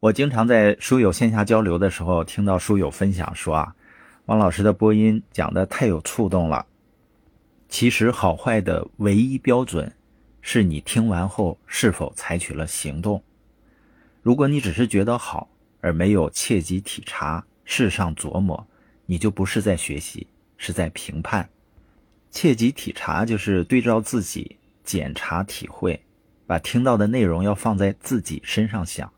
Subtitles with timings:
[0.00, 3.74] 我经常在书友线下交流的时候，听到书友分享说啊，
[4.26, 6.64] 王老师的播音讲的太有触动了。
[7.68, 9.92] 其实好坏的唯一标准，
[10.40, 13.20] 是你听完后是否采取了行动。
[14.22, 15.48] 如果你只是觉得好，
[15.80, 18.64] 而没有切机体察、事上琢磨，
[19.04, 21.50] 你就不是在学习，是在评判。
[22.30, 26.00] 切机体察就是对照自己检查体会，
[26.46, 29.12] 把听到的内容要放在自己身上想。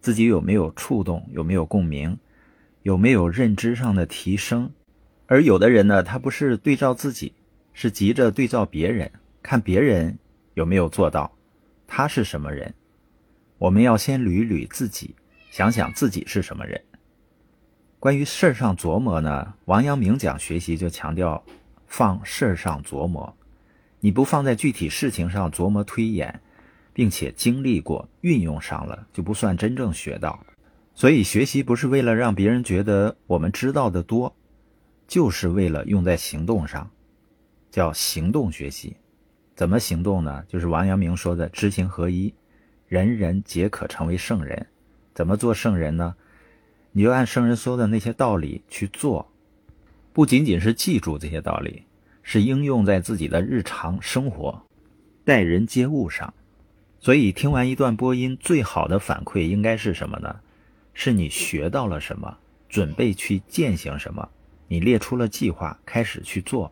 [0.00, 2.16] 自己有没有触动，有没有共鸣，
[2.82, 4.70] 有没有认知上的提升？
[5.26, 7.34] 而有的人呢，他不是对照自己，
[7.72, 9.10] 是急着对照别人，
[9.42, 10.18] 看别人
[10.54, 11.30] 有没有做到，
[11.86, 12.74] 他是什么人？
[13.58, 15.14] 我们要先捋捋自己，
[15.50, 16.80] 想想自己是什么人。
[17.98, 21.44] 关于事儿上琢磨呢，王阳明讲学习就强调
[21.86, 23.36] 放事儿上琢磨，
[24.00, 26.40] 你不放在具体事情上琢磨推演。
[26.92, 30.38] 并且经历过、运用上了，就不算真正学到。
[30.94, 34.34] 所以学习不是为了让别人觉得我们知道的多，
[35.08, 36.90] 就是为了用在行动上，
[37.70, 38.96] 叫行动学习。
[39.54, 40.44] 怎么行动呢？
[40.48, 42.34] 就是王阳明说的知行合一，
[42.86, 44.66] 人人皆可成为圣人。
[45.14, 46.14] 怎么做圣人呢？
[46.92, 49.30] 你就按圣人说的那些道理去做，
[50.12, 51.84] 不仅仅是记住这些道理，
[52.22, 54.60] 是应用在自己的日常生活、
[55.24, 56.34] 待人接物上。
[57.02, 60.36] 所以，听完一段播音，最好的反馈应该是什么呢？
[60.92, 62.36] 是你学到了什么，
[62.68, 64.28] 准备去践行什么，
[64.68, 66.70] 你列出了计划，开始去做，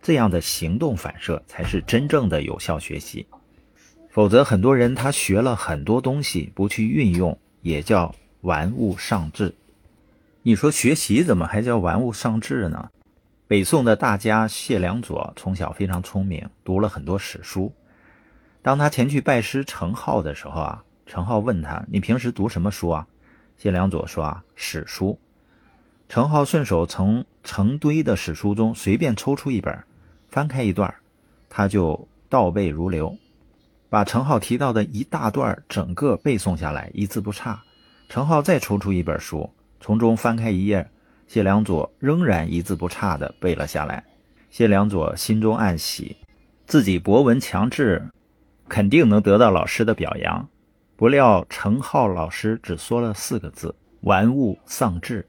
[0.00, 3.26] 这样的行动反射才是真正的有效学习。
[4.08, 9.54] 否则，很多人他学了很多东西，不去运用，也叫玩物丧志。
[10.42, 12.88] 你说学习怎么还叫玩物丧志呢？
[13.46, 17.70] 北宋的大家谢良佐从小非常聪明，读了很多史书。
[18.62, 23.06] 当他前去拜师程颢的时候啊，程颢问他：“你平时读什么书啊？”
[23.56, 25.18] 谢良佐说：“啊，史书。”
[26.08, 29.82] 程颢顺手从成堆的史书中随便抽出一本，
[30.28, 30.92] 翻开一段，
[31.48, 33.16] 他就倒背如流，
[33.88, 37.62] 把程颢提到的一大段整个背诵下来，一字不差。
[38.08, 39.48] 程颢再抽出一本书，
[39.80, 40.90] 从中翻开一页，
[41.28, 44.04] 谢良佐仍然一字不差地背了下来。
[44.50, 46.16] 谢良佐心中暗喜，
[46.66, 48.04] 自己博闻强志。
[48.70, 50.48] 肯定能得到老师的表扬，
[50.94, 55.26] 不料程浩老师只说了四个字：“玩物丧志。”